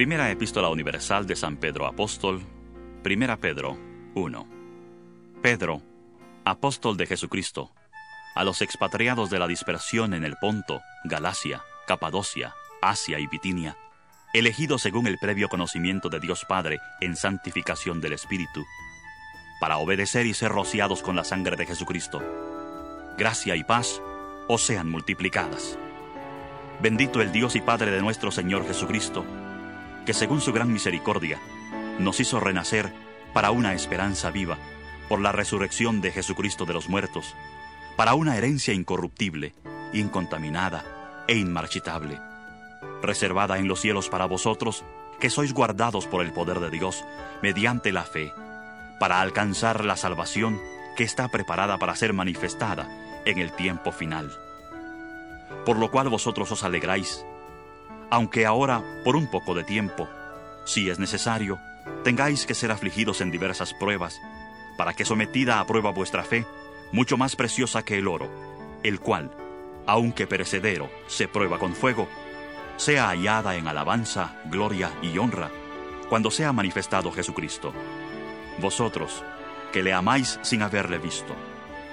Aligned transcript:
Primera 0.00 0.30
Epístola 0.30 0.70
Universal 0.70 1.26
de 1.26 1.36
San 1.36 1.58
Pedro 1.58 1.84
Apóstol, 1.84 2.40
Primera 3.02 3.36
Pedro 3.36 3.76
1. 4.14 4.48
Pedro, 5.42 5.82
apóstol 6.42 6.96
de 6.96 7.04
Jesucristo, 7.04 7.74
a 8.34 8.42
los 8.42 8.62
expatriados 8.62 9.28
de 9.28 9.38
la 9.38 9.46
dispersión 9.46 10.14
en 10.14 10.24
el 10.24 10.36
Ponto, 10.40 10.80
Galacia, 11.04 11.62
Capadocia, 11.86 12.54
Asia 12.80 13.18
y 13.18 13.26
Bitinia, 13.26 13.76
elegidos 14.32 14.80
según 14.80 15.06
el 15.06 15.18
previo 15.18 15.50
conocimiento 15.50 16.08
de 16.08 16.18
Dios 16.18 16.46
Padre 16.48 16.78
en 17.02 17.14
santificación 17.14 18.00
del 18.00 18.14
Espíritu, 18.14 18.64
para 19.60 19.76
obedecer 19.76 20.24
y 20.24 20.32
ser 20.32 20.50
rociados 20.50 21.02
con 21.02 21.14
la 21.14 21.24
sangre 21.24 21.56
de 21.56 21.66
Jesucristo. 21.66 22.22
Gracia 23.18 23.54
y 23.54 23.64
paz 23.64 24.00
os 24.48 24.64
sean 24.64 24.88
multiplicadas. 24.88 25.78
Bendito 26.80 27.20
el 27.20 27.32
Dios 27.32 27.54
y 27.54 27.60
Padre 27.60 27.90
de 27.90 28.00
nuestro 28.00 28.30
Señor 28.30 28.66
Jesucristo, 28.66 29.26
que 30.06 30.14
según 30.14 30.40
su 30.40 30.52
gran 30.52 30.72
misericordia 30.72 31.38
nos 31.98 32.20
hizo 32.20 32.40
renacer 32.40 32.92
para 33.32 33.50
una 33.50 33.74
esperanza 33.74 34.30
viva 34.30 34.58
por 35.08 35.20
la 35.20 35.32
resurrección 35.32 36.00
de 36.00 36.12
Jesucristo 36.12 36.64
de 36.66 36.74
los 36.74 36.88
muertos, 36.88 37.34
para 37.96 38.14
una 38.14 38.36
herencia 38.36 38.72
incorruptible, 38.72 39.54
incontaminada 39.92 41.24
e 41.26 41.36
inmarchitable, 41.36 42.18
reservada 43.02 43.58
en 43.58 43.68
los 43.68 43.80
cielos 43.80 44.08
para 44.08 44.26
vosotros, 44.26 44.84
que 45.18 45.30
sois 45.30 45.52
guardados 45.52 46.06
por 46.06 46.24
el 46.24 46.32
poder 46.32 46.60
de 46.60 46.70
Dios 46.70 47.04
mediante 47.42 47.92
la 47.92 48.04
fe, 48.04 48.32
para 48.98 49.20
alcanzar 49.20 49.84
la 49.84 49.96
salvación 49.96 50.60
que 50.96 51.04
está 51.04 51.28
preparada 51.28 51.78
para 51.78 51.96
ser 51.96 52.12
manifestada 52.12 52.88
en 53.24 53.38
el 53.38 53.52
tiempo 53.52 53.92
final. 53.92 54.30
Por 55.66 55.78
lo 55.78 55.90
cual 55.90 56.08
vosotros 56.08 56.50
os 56.52 56.64
alegráis, 56.64 57.24
aunque 58.10 58.44
ahora, 58.44 58.82
por 59.04 59.16
un 59.16 59.28
poco 59.28 59.54
de 59.54 59.64
tiempo, 59.64 60.08
si 60.64 60.90
es 60.90 60.98
necesario, 60.98 61.58
tengáis 62.04 62.44
que 62.44 62.54
ser 62.54 62.72
afligidos 62.72 63.20
en 63.20 63.30
diversas 63.30 63.72
pruebas, 63.72 64.20
para 64.76 64.92
que 64.94 65.04
sometida 65.04 65.60
a 65.60 65.66
prueba 65.66 65.92
vuestra 65.92 66.24
fe, 66.24 66.44
mucho 66.92 67.16
más 67.16 67.36
preciosa 67.36 67.84
que 67.84 67.98
el 67.98 68.08
oro, 68.08 68.28
el 68.82 69.00
cual, 69.00 69.30
aunque 69.86 70.26
perecedero, 70.26 70.90
se 71.06 71.28
prueba 71.28 71.58
con 71.58 71.74
fuego, 71.74 72.08
sea 72.76 73.08
hallada 73.08 73.56
en 73.56 73.68
alabanza, 73.68 74.40
gloria 74.46 74.90
y 75.02 75.16
honra, 75.18 75.50
cuando 76.08 76.30
sea 76.30 76.52
manifestado 76.52 77.12
Jesucristo. 77.12 77.72
Vosotros, 78.58 79.22
que 79.72 79.82
le 79.82 79.92
amáis 79.92 80.40
sin 80.42 80.62
haberle 80.62 80.98
visto, 80.98 81.36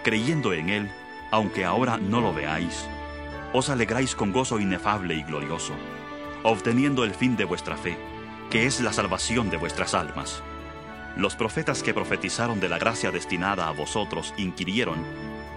creyendo 0.04 0.54
en 0.54 0.70
él, 0.70 0.92
aunque 1.30 1.64
ahora 1.64 1.98
no 1.98 2.22
lo 2.22 2.34
veáis, 2.34 2.88
os 3.54 3.70
alegráis 3.70 4.16
con 4.16 4.32
gozo 4.32 4.60
inefable 4.60 5.14
y 5.14 5.24
glorioso 5.24 5.74
obteniendo 6.44 7.04
el 7.04 7.14
fin 7.14 7.36
de 7.36 7.46
vuestra 7.46 7.78
fe, 7.78 7.98
que 8.50 8.66
es 8.66 8.80
la 8.82 8.94
salvación 8.94 9.50
de 9.50 9.58
vuestras 9.58 9.94
almas. 9.94 10.42
Los 11.16 11.36
profetas 11.36 11.84
que 11.84 11.94
profetizaron 11.94 12.60
de 12.60 12.70
la 12.70 12.78
gracia 12.78 13.12
destinada 13.12 13.68
a 13.68 13.72
vosotros 13.72 14.34
inquirieron 14.38 15.04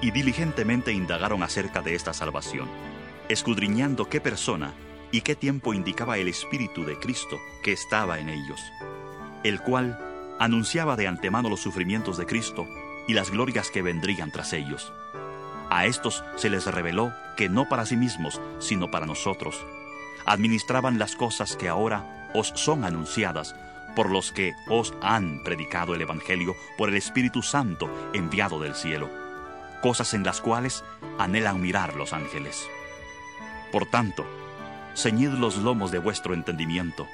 y 0.00 0.10
diligentemente 0.10 0.92
indagaron 0.92 1.42
acerca 1.42 1.82
de 1.82 1.94
esta 1.94 2.14
salvación, 2.14 2.68
escudriñando 3.28 4.08
qué 4.08 4.20
persona 4.20 4.72
y 5.12 5.20
qué 5.20 5.34
tiempo 5.34 5.74
indicaba 5.74 6.18
el 6.18 6.28
Espíritu 6.28 6.84
de 6.84 6.98
Cristo 6.98 7.38
que 7.62 7.72
estaba 7.72 8.18
en 8.18 8.28
ellos, 8.28 8.60
el 9.44 9.60
cual 9.60 9.98
anunciaba 10.38 10.96
de 10.96 11.06
antemano 11.06 11.50
los 11.50 11.60
sufrimientos 11.60 12.16
de 12.16 12.26
Cristo 12.26 12.66
y 13.06 13.14
las 13.14 13.30
glorias 13.30 13.70
que 13.70 13.82
vendrían 13.82 14.30
tras 14.30 14.52
ellos. 14.52 14.92
A 15.68 15.86
estos 15.86 16.24
se 16.36 16.50
les 16.50 16.64
reveló 16.66 17.12
que 17.36 17.48
no 17.48 17.68
para 17.68 17.86
sí 17.86 17.96
mismos, 17.96 18.40
sino 18.58 18.90
para 18.90 19.06
nosotros, 19.06 19.64
administraban 20.26 20.98
las 20.98 21.16
cosas 21.16 21.56
que 21.56 21.68
ahora 21.68 22.30
os 22.34 22.52
son 22.54 22.84
anunciadas 22.84 23.54
por 23.94 24.10
los 24.10 24.32
que 24.32 24.54
os 24.68 24.94
han 25.02 25.42
predicado 25.42 25.94
el 25.94 26.02
Evangelio 26.02 26.56
por 26.78 26.88
el 26.88 26.96
Espíritu 26.96 27.42
Santo 27.42 27.90
enviado 28.12 28.60
del 28.60 28.74
cielo, 28.74 29.10
cosas 29.82 30.14
en 30.14 30.24
las 30.24 30.40
cuales 30.40 30.84
anhelan 31.18 31.60
mirar 31.60 31.96
los 31.96 32.12
ángeles. 32.12 32.68
Por 33.72 33.86
tanto, 33.86 34.24
ceñid 34.94 35.30
los 35.30 35.56
lomos 35.56 35.90
de 35.90 35.98
vuestro 35.98 36.34
entendimiento, 36.34 37.06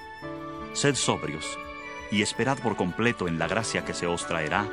sed 0.72 0.94
sobrios 0.94 1.58
y 2.10 2.22
esperad 2.22 2.58
por 2.58 2.76
completo 2.76 3.28
en 3.28 3.38
la 3.38 3.48
gracia 3.48 3.84
que 3.84 3.94
se 3.94 4.06
os 4.06 4.26
traerá 4.26 4.66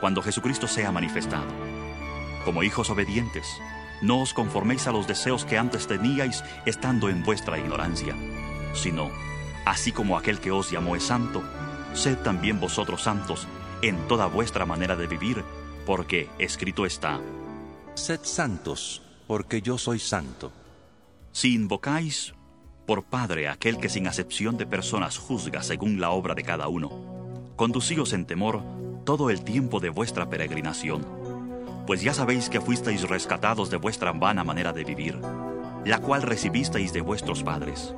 cuando 0.00 0.22
Jesucristo 0.22 0.66
sea 0.66 0.92
manifestado. 0.92 1.48
Como 2.44 2.62
hijos 2.62 2.90
obedientes, 2.90 3.60
no 4.02 4.20
os 4.20 4.34
conforméis 4.34 4.86
a 4.86 4.92
los 4.92 5.06
deseos 5.06 5.44
que 5.44 5.58
antes 5.58 5.86
teníais 5.86 6.44
estando 6.66 7.08
en 7.08 7.22
vuestra 7.22 7.58
ignorancia, 7.58 8.14
sino, 8.74 9.10
así 9.64 9.92
como 9.92 10.16
aquel 10.16 10.40
que 10.40 10.50
os 10.50 10.70
llamó 10.70 10.96
es 10.96 11.04
santo, 11.04 11.42
sed 11.94 12.18
también 12.18 12.60
vosotros 12.60 13.02
santos 13.02 13.46
en 13.82 13.96
toda 14.08 14.26
vuestra 14.26 14.66
manera 14.66 14.96
de 14.96 15.06
vivir, 15.06 15.44
porque 15.86 16.28
escrito 16.38 16.86
está, 16.86 17.20
Sed 17.94 18.20
santos, 18.22 19.02
porque 19.26 19.60
yo 19.60 19.76
soy 19.76 19.98
santo. 19.98 20.52
Si 21.32 21.54
invocáis 21.54 22.34
por 22.86 23.04
Padre 23.04 23.48
aquel 23.48 23.78
que 23.78 23.88
sin 23.88 24.06
acepción 24.06 24.56
de 24.56 24.66
personas 24.66 25.18
juzga 25.18 25.62
según 25.62 26.00
la 26.00 26.10
obra 26.10 26.34
de 26.34 26.42
cada 26.42 26.68
uno, 26.68 26.90
conducíos 27.56 28.12
en 28.12 28.26
temor 28.26 28.62
todo 29.04 29.28
el 29.30 29.42
tiempo 29.42 29.80
de 29.80 29.90
vuestra 29.90 30.30
peregrinación 30.30 31.19
pues 31.90 32.02
ya 32.02 32.14
sabéis 32.14 32.48
que 32.48 32.60
fuisteis 32.60 33.02
rescatados 33.08 33.68
de 33.68 33.76
vuestra 33.76 34.12
vana 34.12 34.44
manera 34.44 34.72
de 34.72 34.84
vivir, 34.84 35.18
la 35.84 35.98
cual 35.98 36.22
recibisteis 36.22 36.92
de 36.92 37.00
vuestros 37.00 37.42
padres, 37.42 37.96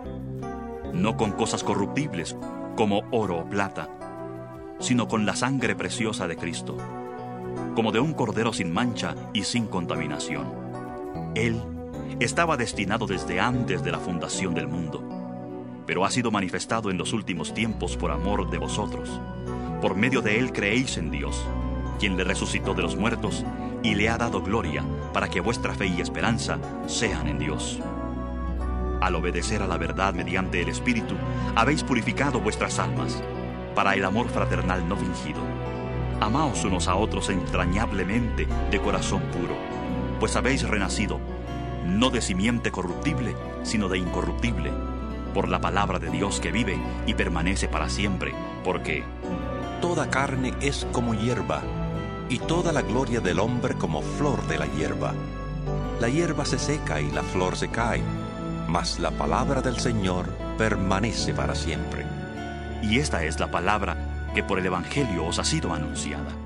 no 0.94 1.18
con 1.18 1.32
cosas 1.32 1.62
corruptibles 1.62 2.34
como 2.74 3.02
oro 3.10 3.40
o 3.40 3.44
plata, 3.50 3.90
sino 4.78 5.08
con 5.08 5.26
la 5.26 5.36
sangre 5.36 5.76
preciosa 5.76 6.26
de 6.26 6.38
Cristo, 6.38 6.78
como 7.74 7.92
de 7.92 8.00
un 8.00 8.14
cordero 8.14 8.54
sin 8.54 8.72
mancha 8.72 9.14
y 9.34 9.44
sin 9.44 9.66
contaminación. 9.66 10.46
Él 11.34 11.60
estaba 12.18 12.56
destinado 12.56 13.06
desde 13.06 13.40
antes 13.40 13.82
de 13.82 13.92
la 13.92 13.98
fundación 13.98 14.54
del 14.54 14.68
mundo, 14.68 15.06
pero 15.86 16.06
ha 16.06 16.10
sido 16.10 16.30
manifestado 16.30 16.90
en 16.90 16.96
los 16.96 17.12
últimos 17.12 17.52
tiempos 17.52 17.98
por 17.98 18.10
amor 18.10 18.48
de 18.48 18.56
vosotros. 18.56 19.20
Por 19.82 19.96
medio 19.96 20.22
de 20.22 20.38
él 20.38 20.50
creéis 20.50 20.96
en 20.96 21.10
Dios, 21.10 21.44
quien 22.00 22.16
le 22.16 22.24
resucitó 22.24 22.72
de 22.72 22.80
los 22.80 22.96
muertos 22.96 23.44
y 23.82 23.94
le 23.94 24.08
ha 24.08 24.16
dado 24.16 24.42
gloria 24.42 24.84
para 25.12 25.28
que 25.28 25.40
vuestra 25.40 25.74
fe 25.74 25.86
y 25.86 26.00
esperanza 26.00 26.58
sean 26.86 27.26
en 27.26 27.38
Dios. 27.38 27.80
Al 29.00 29.16
obedecer 29.16 29.62
a 29.62 29.66
la 29.66 29.78
verdad 29.78 30.14
mediante 30.14 30.62
el 30.62 30.68
Espíritu, 30.68 31.14
habéis 31.56 31.82
purificado 31.82 32.40
vuestras 32.40 32.78
almas 32.78 33.22
para 33.74 33.94
el 33.94 34.04
amor 34.04 34.28
fraternal 34.28 34.88
no 34.88 34.96
fingido. 34.96 35.40
Amaos 36.20 36.64
unos 36.64 36.86
a 36.86 36.94
otros 36.94 37.28
entrañablemente 37.28 38.46
de 38.70 38.80
corazón 38.80 39.22
puro, 39.32 39.56
pues 40.20 40.36
habéis 40.36 40.62
renacido, 40.68 41.18
no 41.84 42.10
de 42.10 42.20
simiente 42.20 42.70
corruptible, 42.70 43.34
sino 43.64 43.88
de 43.88 43.98
incorruptible, 43.98 44.70
por 45.34 45.48
la 45.48 45.60
palabra 45.60 45.98
de 45.98 46.10
Dios 46.10 46.38
que 46.38 46.52
vive 46.52 46.78
y 47.06 47.14
permanece 47.14 47.66
para 47.66 47.88
siempre, 47.88 48.32
porque 48.62 49.02
toda 49.80 50.10
carne 50.10 50.54
es 50.60 50.86
como 50.92 51.14
hierba 51.14 51.62
y 52.32 52.38
toda 52.38 52.72
la 52.72 52.80
gloria 52.80 53.20
del 53.20 53.38
hombre 53.38 53.74
como 53.74 54.00
flor 54.00 54.46
de 54.46 54.58
la 54.58 54.64
hierba. 54.64 55.12
La 56.00 56.08
hierba 56.08 56.46
se 56.46 56.58
seca 56.58 56.98
y 56.98 57.10
la 57.10 57.22
flor 57.22 57.58
se 57.58 57.68
cae, 57.68 58.02
mas 58.68 58.98
la 58.98 59.10
palabra 59.10 59.60
del 59.60 59.78
Señor 59.78 60.30
permanece 60.56 61.34
para 61.34 61.54
siempre. 61.54 62.06
Y 62.80 63.00
esta 63.00 63.22
es 63.22 63.38
la 63.38 63.50
palabra 63.50 64.30
que 64.34 64.42
por 64.42 64.58
el 64.58 64.64
Evangelio 64.64 65.26
os 65.26 65.38
ha 65.38 65.44
sido 65.44 65.74
anunciada 65.74 66.41